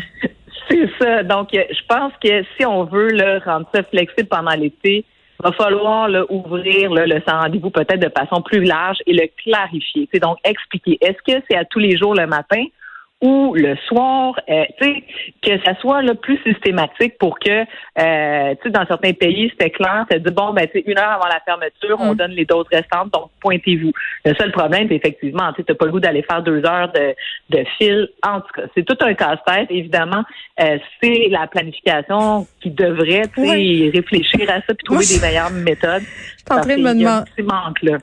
C'est 0.70 0.90
ça. 1.00 1.24
Donc, 1.24 1.54
euh, 1.54 1.64
je 1.70 1.86
pense 1.88 2.14
que 2.24 2.44
si 2.58 2.66
on 2.66 2.86
veut 2.86 3.10
là, 3.10 3.40
rendre 3.46 3.68
ça 3.74 3.84
flexible 3.84 4.28
pendant 4.30 4.56
l'été, 4.56 5.06
il 5.40 5.44
va 5.44 5.52
falloir 5.52 6.08
là, 6.08 6.24
ouvrir 6.30 6.92
là, 6.92 7.06
le 7.06 7.22
sans 7.28 7.42
rendez-vous 7.42 7.70
peut-être 7.70 8.00
de 8.00 8.12
façon 8.18 8.42
plus 8.42 8.64
large 8.64 8.98
et 9.06 9.14
le 9.14 9.28
clarifier. 9.44 10.08
C'est 10.14 10.22
donc 10.22 10.38
expliquer. 10.46 10.98
Est-ce 11.02 11.22
que 11.28 11.44
c'est 11.50 11.58
à 11.58 11.66
tous 11.66 11.80
les 11.80 11.98
jours 11.98 12.16
le 12.16 12.28
matin 12.28 12.64
ou 13.24 13.54
le 13.56 13.78
soir, 13.88 14.38
euh, 14.50 14.66
tu 14.78 14.86
sais, 14.86 15.04
que 15.42 15.64
ça 15.64 15.80
soit 15.80 16.02
le 16.02 16.14
plus 16.14 16.38
systématique 16.44 17.18
pour 17.18 17.40
que, 17.40 17.62
euh, 17.62 18.56
tu 18.56 18.64
sais, 18.64 18.70
dans 18.70 18.86
certains 18.86 19.14
pays, 19.14 19.50
c'était 19.52 19.70
clair, 19.70 20.06
c'est 20.12 20.22
dit 20.22 20.34
bon, 20.34 20.52
ben, 20.52 20.68
c'est 20.74 20.84
une 20.86 21.00
heure 21.00 21.12
avant 21.12 21.30
la 21.30 21.40
fermeture, 21.40 21.98
on 22.02 22.14
mm. 22.14 22.18
donne 22.18 22.32
les 22.32 22.44
doses 22.44 22.68
restantes, 22.70 23.14
donc 23.14 23.30
pointez-vous. 23.40 23.94
Le 24.26 24.34
seul 24.36 24.52
problème, 24.52 24.88
c'est 24.90 24.96
effectivement, 24.96 25.54
tu 25.54 25.64
n'as 25.66 25.76
pas 25.76 25.86
le 25.86 25.92
goût 25.92 26.02
d'aller 26.02 26.22
faire 26.24 26.44
deux 26.44 26.66
heures 26.66 26.92
de, 26.92 27.16
de 27.50 27.64
fil. 27.78 28.10
En 28.28 28.42
tout 28.42 28.52
cas, 28.54 28.64
c'est 28.76 28.84
tout 28.84 28.98
un 29.00 29.14
casse-tête, 29.14 29.68
évidemment. 29.70 30.24
Euh, 30.60 30.78
c'est 31.02 31.30
la 31.30 31.48
planification 31.48 32.46
qui 32.62 32.72
devrait, 32.72 33.24
tu 33.34 33.48
sais, 33.48 33.92
réfléchir 33.94 34.50
à 34.50 34.56
ça 34.56 34.74
puis 34.74 34.84
trouver 34.84 35.06
des 35.06 35.22
meilleures 35.22 35.52
méthodes. 35.52 36.04
Je 36.46 36.54
suis 36.54 36.60
en 36.60 36.64
train 36.64 36.78
de 36.78 36.82
me 36.84 36.94
demander. 36.94 37.32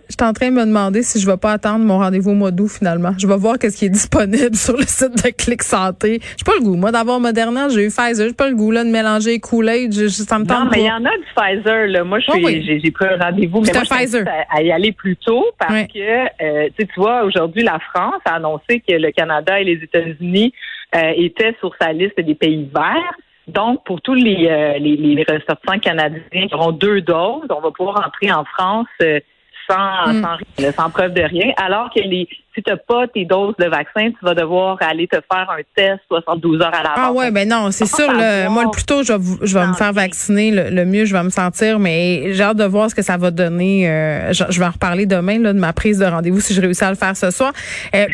Je 0.09 0.15
suis 0.15 0.27
en 0.29 0.33
train 0.33 0.49
de 0.49 0.55
me 0.55 0.65
demander 0.65 1.03
si 1.03 1.21
je 1.21 1.27
vais 1.27 1.37
pas 1.37 1.53
attendre 1.53 1.85
mon 1.85 1.99
rendez-vous 1.99 2.31
au 2.31 2.35
mois 2.35 2.51
d'août 2.51 2.69
finalement. 2.69 3.13
Je 3.19 3.27
vais 3.27 3.37
voir 3.37 3.59
qu'est-ce 3.59 3.77
qui 3.77 3.85
est 3.85 3.89
disponible 4.01 4.57
sur 4.57 4.77
le 4.77 4.85
site 4.85 5.25
de 5.25 5.31
Clic 5.31 5.63
Santé. 5.63 6.21
J'ai 6.39 6.45
pas 6.45 6.57
le 6.59 6.65
goût. 6.65 6.77
Moi, 6.77 6.91
d'avoir 6.91 7.21
Moderna, 7.21 7.69
j'ai 7.69 7.87
eu 7.87 7.91
Pfizer. 7.91 8.29
J'ai 8.29 8.35
pas 8.35 8.49
le 8.49 8.57
goût 8.57 8.71
là 8.71 8.85
de 8.85 8.91
mélanger 8.91 9.39
Kool-Aid. 9.41 9.93
Ça 10.09 10.39
me 10.39 10.47
tente 10.47 10.65
Non, 10.65 10.71
mais 10.71 10.81
il 10.81 10.87
y 10.87 10.91
en 10.91 11.05
a 11.05 11.11
du 11.11 11.25
Pfizer. 11.37 11.87
Là. 11.89 12.05
Moi, 12.05 12.19
j'ai 12.21 12.91
pris 12.91 13.07
un 13.07 13.19
rendez-vous, 13.19 13.61
mais 13.61 13.73
moi, 13.73 13.83
Pfizer. 13.83 14.27
À, 14.27 14.57
à, 14.57 14.63
y 14.63 14.73
aller 14.73 14.93
plus 14.93 15.17
tôt 15.17 15.45
parce 15.59 15.83
que, 15.83 15.99
euh, 16.43 16.69
tu 16.79 16.87
vois, 16.97 17.25
aujourd'hui, 17.25 17.63
la 17.63 17.79
France 17.79 18.23
a 18.25 18.37
annoncé 18.37 18.83
que 18.87 18.95
le 18.95 19.11
Canada 19.13 19.61
et 19.61 19.65
les 19.65 19.85
États-Unis 19.85 20.53
euh, 20.95 21.13
étaient 21.17 21.55
sur 21.61 21.75
sa 21.81 21.93
liste 21.93 22.19
des 22.19 22.35
pays 22.35 22.69
verts. 22.75 23.15
Donc, 23.51 23.85
pour 23.85 24.01
tous 24.01 24.15
les, 24.15 24.49
euh, 24.49 24.79
les, 24.79 24.97
les, 24.97 25.25
ressortissants 25.29 25.79
canadiens 25.79 26.21
qui 26.49 26.55
auront 26.55 26.73
deux 26.73 27.01
doses, 27.01 27.47
on 27.51 27.61
va 27.61 27.71
pouvoir 27.71 28.07
entrer 28.07 28.33
en 28.33 28.45
France 28.45 28.87
euh, 29.03 29.21
sans, 29.69 30.13
mm. 30.13 30.23
sans, 30.23 30.73
sans, 30.73 30.91
preuve 30.91 31.15
de 31.15 31.23
rien. 31.23 31.53
Alors 31.57 31.91
que 31.95 32.01
les, 32.01 32.29
si 32.55 32.63
tu 32.63 32.71
n'as 32.71 32.77
pas 32.77 33.07
tes 33.09 33.25
doses 33.25 33.55
de 33.59 33.67
vaccin, 33.67 34.11
tu 34.11 34.19
vas 34.23 34.35
devoir 34.35 34.79
aller 34.81 35.07
te 35.07 35.17
faire 35.33 35.49
un 35.51 35.63
test 35.75 36.01
72 36.09 36.61
heures 36.61 36.75
à 36.75 36.83
l'avance. 36.83 36.99
Ah 36.99 37.13
ouais, 37.13 37.31
ben 37.31 37.49
non, 37.49 37.71
c'est 37.71 37.87
sûr. 37.87 38.13
moi, 38.13 38.65
le 38.65 38.71
plus 38.71 38.85
tôt 38.85 39.03
je, 39.03 39.13
je 39.43 39.59
vais 39.59 39.67
me 39.67 39.75
faire 39.75 39.93
vacciner, 39.93 40.51
le, 40.71 40.85
mieux 40.85 41.05
je 41.05 41.15
vais 41.15 41.23
me 41.23 41.31
sentir. 41.31 41.79
Mais 41.79 42.33
j'ai 42.33 42.43
hâte 42.43 42.57
de 42.57 42.65
voir 42.65 42.91
ce 42.91 42.95
que 42.95 43.03
ça 43.03 43.17
va 43.17 43.31
donner. 43.31 43.89
Euh, 43.89 44.33
je, 44.33 44.59
vais 44.59 44.67
en 44.67 44.71
reparler 44.71 45.07
demain 45.07 45.39
là, 45.39 45.53
de 45.53 45.59
ma 45.59 45.73
prise 45.73 45.99
de 45.99 46.07
rendez-vous 46.07 46.41
si 46.41 46.55
je 46.55 46.61
réussis 46.61 46.85
à 46.85 46.91
le 46.91 46.97
faire 46.97 47.17
ce 47.17 47.31
soir. 47.31 47.53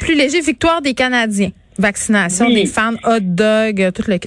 plus 0.00 0.14
léger, 0.14 0.40
victoire 0.40 0.83
des 0.83 0.95
Canadiens. 0.95 1.50
Vaccination 1.78 2.49
des 2.49 2.64
fans, 2.64 2.95
hot 3.05 3.21
dog, 3.21 3.93
tout 3.95 4.02
le 4.07 4.19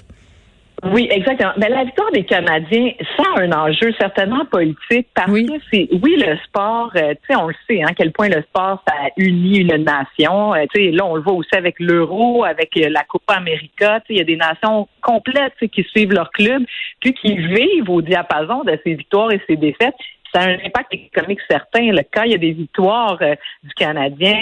oui, 0.86 1.07
exactement. 1.12 1.51
Mais 1.57 1.69
la 1.69 1.83
victoire 1.83 2.12
des 2.12 2.24
Canadiens, 2.24 2.91
ça 3.17 3.24
a 3.36 3.41
un 3.41 3.51
enjeu 3.51 3.93
certainement 4.00 4.45
politique 4.45 5.07
parce 5.13 5.31
que 5.31 5.59
c'est, 5.71 5.89
oui, 6.01 6.15
le 6.17 6.38
sport, 6.45 6.91
euh, 6.95 7.13
tu 7.13 7.33
sais, 7.33 7.36
on 7.36 7.48
le 7.48 7.55
sait, 7.67 7.81
hein, 7.81 7.88
à 7.89 7.93
quel 7.93 8.12
point 8.12 8.29
le 8.29 8.41
sport, 8.43 8.81
ça 8.88 8.93
unit 9.17 9.59
une 9.59 9.83
nation. 9.83 10.53
Euh, 10.53 10.65
tu 10.74 10.86
sais, 10.86 10.91
là, 10.91 11.05
on 11.05 11.15
le 11.15 11.21
voit 11.21 11.33
aussi 11.33 11.55
avec 11.55 11.75
l'Euro, 11.79 12.43
avec 12.43 12.77
euh, 12.77 12.89
la 12.89 13.03
Copa 13.03 13.36
América. 13.36 14.00
Tu 14.01 14.07
sais, 14.07 14.13
il 14.13 14.17
y 14.17 14.21
a 14.21 14.25
des 14.25 14.38
nations 14.38 14.88
complètes 15.01 15.53
qui 15.71 15.83
suivent 15.83 16.13
leur 16.13 16.31
club, 16.31 16.63
puis 17.01 17.13
qui 17.13 17.36
vivent 17.36 17.89
au 17.89 18.01
diapason 18.01 18.63
de 18.63 18.77
ces 18.83 18.95
victoires 18.95 19.31
et 19.31 19.41
ces 19.48 19.57
défaites 19.57 19.95
ça 20.33 20.41
a 20.41 20.48
un 20.50 20.57
impact 20.65 20.93
économique 20.93 21.39
certain. 21.50 21.91
Là. 21.91 22.03
Quand 22.13 22.24
il 22.24 22.31
y 22.31 22.36
a 22.36 22.38
des 22.38 22.51
victoires 22.51 23.17
euh, 23.21 23.36
du 23.63 23.74
Canadien, 23.74 24.41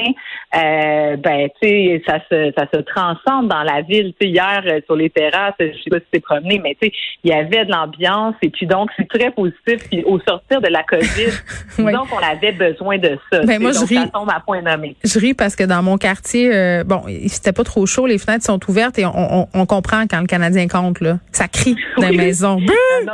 euh, 0.56 1.16
ben 1.18 1.50
tu 1.62 1.68
sais, 1.68 2.04
ça 2.06 2.20
se 2.30 2.52
ça 2.58 2.68
se 2.74 2.80
transcende 2.82 3.48
dans 3.48 3.64
la 3.64 3.82
ville. 3.82 4.14
Tu 4.20 4.28
sais, 4.28 4.32
hier 4.32 4.64
euh, 4.66 4.80
sur 4.86 4.96
les 4.96 5.10
terrasses, 5.10 5.54
je 5.60 5.66
sais 5.66 5.90
pas 5.90 6.00
si 6.00 6.06
c'est 6.14 6.20
promené, 6.20 6.60
mais 6.64 6.76
tu 6.82 6.88
sais, 6.88 6.94
il 7.24 7.32
y 7.32 7.34
avait 7.34 7.66
de 7.66 7.72
l'ambiance 7.72 8.36
et 8.42 8.50
puis 8.50 8.68
donc 8.68 8.90
c'est 8.98 9.08
très 9.08 9.32
positif. 9.32 9.88
Puis 9.90 10.04
au 10.04 10.20
sortir 10.20 10.62
de 10.62 10.68
la 10.68 10.84
COVID, 10.84 11.32
donc 11.92 12.08
on 12.12 12.24
avait 12.26 12.52
besoin 12.52 12.98
de 12.98 13.18
ça. 13.32 13.42
Ben 13.44 13.62
moi 13.62 13.72
je 13.72 13.86
ris. 13.86 13.96
Ça 13.96 14.08
tombe 14.08 14.30
à 14.30 14.40
point 14.40 14.62
nommé. 14.62 14.96
Je 15.04 15.20
ris 15.20 15.34
parce 15.34 15.56
que 15.56 15.64
dans 15.64 15.82
mon 15.84 15.98
quartier, 15.98 16.50
bon, 16.86 17.04
c'était 17.28 17.54
pas 17.54 17.64
trop 17.64 17.86
chaud, 17.86 18.08
les 18.08 18.18
fenêtres 18.18 18.46
sont 18.46 18.60
ouvertes 18.70 19.00
et 19.00 19.06
on, 19.06 19.12
on, 19.16 19.48
on 19.54 19.66
comprend 19.66 20.04
quand 20.10 20.20
le 20.20 20.28
Canadien 20.28 20.68
compte 20.68 21.02
là. 21.02 21.20
Ça 21.32 21.48
crie 21.48 21.76
dans 21.98 22.04
la 22.04 22.12
maison. 22.12 22.60
non, 23.06 23.14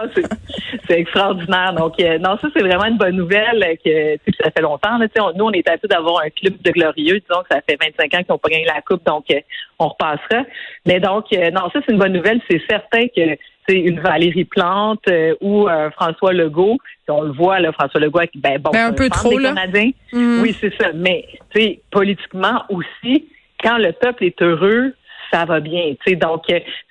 c'est 0.88 1.00
extraordinaire. 1.00 1.74
Donc 1.74 2.00
non, 2.00 2.38
ça 2.42 2.48
c'est 2.56 2.63
vraiment 2.64 2.86
une 2.86 2.98
bonne 2.98 3.16
nouvelle 3.16 3.78
que 3.84 4.18
ça 4.42 4.52
fait 4.52 4.62
longtemps. 4.62 4.98
Là, 4.98 5.08
nous, 5.36 5.46
on 5.46 5.52
est 5.52 5.68
habitués 5.68 5.88
d'avoir 5.88 6.24
un 6.24 6.30
club 6.30 6.62
de 6.62 6.72
glorieux. 6.72 7.20
Disons 7.20 7.42
que 7.42 7.48
ça 7.52 7.62
fait 7.68 7.78
25 7.80 8.04
ans 8.04 8.18
qu'ils 8.18 8.26
n'ont 8.30 8.38
pas 8.38 8.50
gagné 8.50 8.66
la 8.66 8.82
coupe, 8.82 9.06
donc 9.06 9.26
euh, 9.32 9.40
on 9.80 9.90
repassera. 9.90 10.46
Mais 10.86 11.00
donc, 11.00 11.26
euh, 11.34 11.52
non, 11.52 11.70
ça, 11.72 11.80
c'est 11.86 11.92
une 11.92 12.00
bonne 12.00 12.14
nouvelle. 12.14 12.42
C'est 12.50 12.62
certain 12.70 13.08
que 13.08 13.38
c'est 13.68 13.80
une 13.80 14.00
Valérie 14.00 14.46
Plante 14.46 15.08
euh, 15.08 15.36
ou 15.42 15.68
François 15.94 16.34
Legault. 16.34 16.78
On 17.08 17.22
le 17.22 17.32
voit, 17.32 17.60
là, 17.60 17.72
François 17.72 18.00
Legault, 18.00 18.22
ben 18.36 18.60
bon, 18.60 18.72
ben, 18.72 18.88
un 18.88 18.94
peu 18.94 19.10
trop, 19.10 19.38
là. 19.38 19.54
Mm. 19.54 20.42
Oui, 20.42 20.56
c'est 20.60 20.74
ça. 20.80 20.92
Mais, 20.94 21.28
politiquement 21.92 22.64
aussi, 22.70 23.28
quand 23.62 23.78
le 23.78 23.92
peuple 23.94 24.26
est 24.26 24.42
heureux, 24.42 24.94
ça 25.34 25.46
va 25.46 25.60
bien. 25.60 25.96
Tu 26.06 26.12
sais, 26.12 26.16
donc 26.16 26.44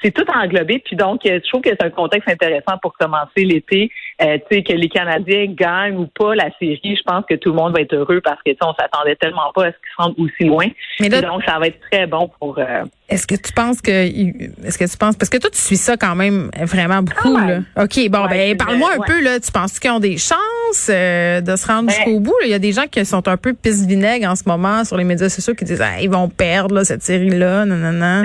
c'est 0.02 0.10
tout 0.10 0.26
englobé. 0.34 0.82
Puis 0.84 0.96
donc, 0.96 1.20
je 1.24 1.48
trouve 1.48 1.62
que 1.62 1.70
c'est 1.70 1.84
un 1.84 1.90
contexte 1.90 2.28
intéressant 2.28 2.78
pour 2.80 2.94
commencer 2.94 3.44
l'été. 3.44 3.90
tu 4.20 4.26
sais, 4.50 4.62
que 4.62 4.72
les 4.72 4.88
Canadiens 4.88 5.46
gagnent 5.48 5.96
ou 5.96 6.06
pas 6.06 6.34
la 6.34 6.50
série, 6.58 6.96
je 6.96 7.02
pense 7.04 7.24
que 7.28 7.34
tout 7.34 7.50
le 7.50 7.56
monde 7.56 7.74
va 7.74 7.82
être 7.82 7.94
heureux 7.94 8.20
parce 8.22 8.40
que 8.44 8.50
on 8.62 8.74
s'attendait 8.74 9.16
tellement 9.16 9.52
pas 9.54 9.66
à 9.66 9.72
ce 9.72 9.76
qu'ils 9.76 9.90
se 9.96 10.02
rendent 10.02 10.14
aussi 10.18 10.44
loin. 10.44 10.66
Mais 11.00 11.08
donc, 11.08 11.42
ça 11.44 11.58
va 11.58 11.66
être 11.66 11.80
très 11.90 12.06
bon 12.06 12.30
pour. 12.38 12.58
est-ce 13.08 13.26
que 13.26 13.34
tu 13.34 13.52
penses 13.52 13.80
que 13.80 13.90
est-ce 13.90 14.78
que 14.78 14.90
tu 14.90 14.96
penses 14.96 15.16
parce 15.16 15.28
que 15.28 15.38
toi 15.38 15.50
tu 15.50 15.58
suis 15.58 15.76
ça 15.76 15.96
quand 15.96 16.14
même 16.14 16.50
vraiment 16.62 17.02
beaucoup 17.02 17.36
ah 17.36 17.46
là. 17.46 17.58
OK, 17.84 18.08
bon 18.08 18.26
ben 18.26 18.56
parle-moi 18.56 18.90
un 18.98 19.02
peu 19.04 19.22
là, 19.22 19.38
tu 19.40 19.50
penses 19.52 19.78
qu'ils 19.78 19.90
ont 19.90 20.00
des 20.00 20.16
chances 20.16 20.38
de 20.72 21.56
se 21.56 21.66
rendre 21.66 21.88
ben 21.88 21.94
jusqu'au 21.94 22.20
bout 22.20 22.34
Il 22.44 22.50
y 22.50 22.54
a 22.54 22.58
des 22.58 22.72
gens 22.72 22.86
qui 22.90 23.04
sont 23.04 23.26
un 23.28 23.36
peu 23.36 23.52
pisse 23.54 23.86
vinaigre 23.86 24.28
en 24.28 24.36
ce 24.36 24.44
moment 24.46 24.84
sur 24.84 24.96
les 24.96 25.04
médias 25.04 25.28
sociaux 25.28 25.54
qui 25.54 25.64
disent 25.64 25.82
ah, 25.82 26.00
ils 26.00 26.10
vont 26.10 26.28
perdre 26.28 26.82
cette 26.84 27.02
série 27.02 27.30
là, 27.30 27.64
non 27.64 27.76
non 27.76 27.92
non. 27.92 28.22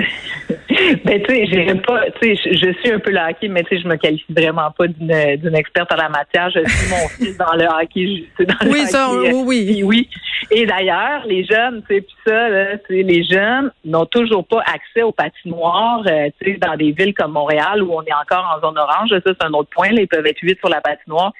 ben 1.04 1.22
tu 1.22 1.34
sais, 1.34 1.74
pas, 1.86 2.04
tu 2.20 2.36
sais, 2.36 2.52
je, 2.52 2.72
suis 2.80 2.92
un 2.92 2.98
peu 2.98 3.10
le 3.10 3.18
hockey, 3.18 3.48
mais 3.48 3.62
tu 3.64 3.76
sais, 3.76 3.82
je 3.82 3.88
me 3.88 3.96
qualifie 3.96 4.32
vraiment 4.32 4.70
pas 4.70 4.86
d'une 4.86 5.54
experte 5.54 5.92
en 5.92 5.96
la 5.96 6.08
matière. 6.08 6.50
Je 6.50 6.60
suis 6.68 6.90
mon 6.90 7.08
fils 7.08 7.36
dans 7.36 7.54
le 7.54 7.64
hockey, 7.64 8.24
dans 8.40 8.70
oui, 8.70 8.86
ça, 8.86 9.10
oui, 9.10 9.32
oui, 9.44 9.82
oui. 9.82 10.08
Et 10.50 10.66
d'ailleurs, 10.66 11.24
les 11.26 11.44
jeunes, 11.44 11.82
tu 11.88 11.96
sais, 11.96 12.00
puis 12.00 12.14
ça, 12.26 12.48
là, 12.48 12.66
les 12.88 13.24
jeunes 13.24 13.70
n'ont 13.84 14.06
toujours 14.06 14.46
pas 14.46 14.60
accès 14.60 15.02
aux 15.02 15.12
patinoires, 15.12 16.02
euh, 16.06 16.28
tu 16.40 16.52
sais, 16.52 16.58
dans 16.58 16.76
des 16.76 16.92
villes 16.92 17.14
comme 17.14 17.32
Montréal 17.32 17.82
où 17.82 17.92
on 17.92 18.02
est 18.02 18.14
encore 18.14 18.56
en 18.56 18.66
zone 18.66 18.78
orange. 18.78 19.10
Ça, 19.10 19.20
c'est 19.24 19.44
un 19.44 19.52
autre 19.52 19.70
point. 19.70 19.90
Là, 19.90 20.02
ils 20.02 20.08
peuvent 20.08 20.26
être 20.26 20.40
huit 20.42 20.58
sur 20.58 20.68
la 20.68 20.80
patinoire 20.80 21.32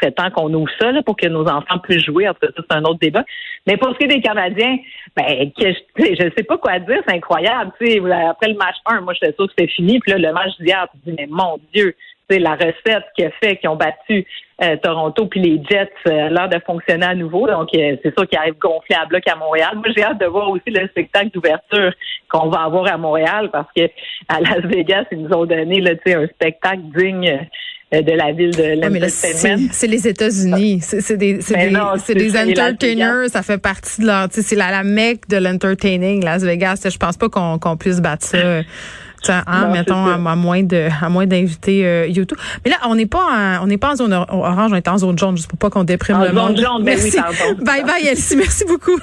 serait 0.00 0.12
temps 0.12 0.30
qu'on 0.30 0.52
ouvre 0.52 0.70
ça 0.80 0.92
là, 0.92 1.02
pour 1.02 1.16
que 1.16 1.26
nos 1.26 1.46
enfants 1.48 1.78
puissent 1.82 2.04
jouer. 2.04 2.26
Tout 2.26 2.46
cas, 2.46 2.52
c'est 2.56 2.76
un 2.76 2.84
autre 2.84 2.98
débat. 3.00 3.24
Mais 3.66 3.76
pour 3.76 3.92
ce 3.92 3.98
qui 3.98 4.04
est 4.04 4.08
des 4.08 4.20
Canadiens, 4.20 4.76
ben, 5.16 5.50
que, 5.52 5.72
je 5.98 6.24
ne 6.24 6.30
sais 6.36 6.44
pas 6.44 6.58
quoi 6.58 6.78
dire, 6.78 7.00
c'est 7.06 7.14
incroyable. 7.14 7.72
sais 7.80 7.98
après 7.98 8.48
le 8.48 8.56
match 8.56 8.76
1, 8.86 9.00
moi, 9.00 9.14
j'étais 9.14 9.34
sûr 9.34 9.46
que 9.46 9.52
c'était 9.56 9.72
fini. 9.72 10.00
Puis 10.00 10.12
là, 10.12 10.18
le 10.18 10.32
match 10.32 10.52
d'hier, 10.60 10.86
tu 10.92 11.10
dis, 11.10 11.16
mais 11.18 11.26
mon 11.28 11.58
Dieu, 11.72 11.94
c'est 12.28 12.38
la 12.38 12.54
recette 12.54 13.04
qui 13.16 13.24
a 13.24 13.30
fait, 13.42 13.56
qui 13.56 13.68
ont 13.68 13.76
battu 13.76 14.26
euh, 14.62 14.76
Toronto, 14.82 15.26
puis 15.26 15.40
les 15.40 15.62
Jets, 15.68 15.90
euh, 16.06 16.28
l'air 16.28 16.48
de 16.48 16.58
fonctionner 16.64 17.06
à 17.06 17.14
nouveau. 17.14 17.46
Donc, 17.46 17.68
euh, 17.74 17.96
c'est 18.02 18.16
sûr 18.16 18.26
qu'ils 18.28 18.38
arrivent 18.38 18.58
gonflés 18.58 18.96
à 18.96 19.04
bloc 19.04 19.26
à 19.28 19.36
Montréal. 19.36 19.72
Moi, 19.74 19.86
j'ai 19.96 20.04
hâte 20.04 20.20
de 20.20 20.26
voir 20.26 20.48
aussi 20.48 20.70
le 20.70 20.86
spectacle 20.88 21.30
d'ouverture 21.30 21.92
qu'on 22.30 22.48
va 22.48 22.62
avoir 22.62 22.86
à 22.86 22.96
Montréal 22.96 23.50
parce 23.52 23.68
que 23.76 23.82
à 24.28 24.40
Las 24.40 24.60
Vegas, 24.64 25.04
ils 25.10 25.22
nous 25.22 25.36
ont 25.36 25.44
donné 25.44 25.80
là, 25.80 25.92
un 26.06 26.26
spectacle 26.28 26.82
digne 26.96 27.46
de 28.02 28.12
la 28.12 28.32
ville 28.32 28.54
de 28.54 28.80
l'entertainment. 28.80 29.68
c'est 29.72 29.86
les 29.86 30.08
États-Unis. 30.08 30.80
C'est 30.82 31.16
des, 31.16 31.38
c'est 31.40 31.56
des, 31.56 31.76
c'est 32.04 32.14
des 32.14 32.36
entertainers. 32.36 33.30
Ça 33.30 33.42
fait 33.42 33.58
partie 33.58 34.00
de 34.00 34.06
leur, 34.06 34.28
c'est 34.30 34.56
la, 34.56 34.70
la 34.70 34.82
mecque 34.82 35.28
de 35.28 35.36
l'entertaining, 35.36 36.24
Las 36.24 36.42
Vegas. 36.42 36.86
Je 36.88 36.96
pense 36.98 37.16
pas 37.16 37.28
qu'on 37.28 37.58
qu'on 37.58 37.76
puisse 37.76 38.00
battre 38.00 38.26
ça. 38.26 38.38
Hein, 39.46 39.70
mettons 39.72 40.06
à, 40.06 40.36
moins 40.36 40.62
de 40.62 40.88
à 41.02 41.08
moins 41.08 41.26
d'inviter 41.26 41.86
euh, 41.86 42.06
YouTube. 42.06 42.38
Mais 42.64 42.70
là, 42.70 42.76
on 42.86 42.94
n'est 42.94 43.06
pas 43.06 43.24
en, 43.58 43.64
on 43.64 43.66
n'est 43.66 43.78
pas 43.78 43.92
en 43.92 43.96
zone 43.96 44.12
orange, 44.12 44.72
on 44.72 44.76
est 44.76 44.88
en 44.88 44.98
zone 44.98 45.18
jaune, 45.18 45.36
juste 45.36 45.48
pour 45.48 45.58
pas 45.58 45.70
qu'on 45.70 45.84
déprime 45.84 46.16
en 46.16 46.20
le 46.20 46.26
zone 46.26 46.34
monde. 46.34 46.60
Jaune, 46.60 46.82
merci. 46.82 47.16
oui, 47.16 47.64
bye 47.64 47.84
bye 47.84 48.06
Elsie, 48.06 48.36
merci 48.36 48.64
beaucoup. 48.66 48.98